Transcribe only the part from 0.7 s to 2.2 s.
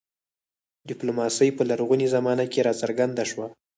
ډیپلوماسي په لرغونې